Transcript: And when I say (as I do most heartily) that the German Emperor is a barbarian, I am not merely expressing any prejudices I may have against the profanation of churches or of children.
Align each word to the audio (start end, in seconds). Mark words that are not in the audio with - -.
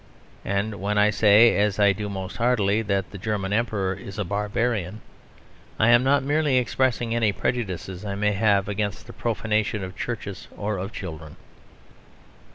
And 0.45 0.81
when 0.81 0.97
I 0.97 1.11
say 1.11 1.55
(as 1.55 1.77
I 1.77 1.93
do 1.93 2.09
most 2.09 2.37
heartily) 2.37 2.81
that 2.81 3.11
the 3.11 3.19
German 3.19 3.53
Emperor 3.53 3.93
is 3.93 4.17
a 4.17 4.23
barbarian, 4.25 5.01
I 5.77 5.89
am 5.89 6.03
not 6.03 6.23
merely 6.23 6.57
expressing 6.57 7.13
any 7.13 7.31
prejudices 7.31 8.03
I 8.03 8.15
may 8.15 8.31
have 8.31 8.67
against 8.67 9.05
the 9.05 9.13
profanation 9.13 9.83
of 9.83 9.95
churches 9.95 10.47
or 10.57 10.79
of 10.79 10.91
children. 10.91 11.35